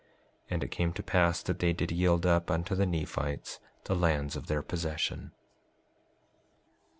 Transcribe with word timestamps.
5:52 0.45 0.45
And 0.49 0.63
it 0.63 0.71
came 0.71 0.93
to 0.93 1.03
pass 1.03 1.43
that 1.43 1.59
they 1.59 1.73
did 1.73 1.91
yield 1.91 2.25
up 2.25 2.49
unto 2.49 2.73
the 2.73 2.87
Nephites 2.87 3.59
the 3.83 3.93
lands 3.93 4.35
of 4.35 4.47
their 4.47 4.63
possession. 4.63 5.31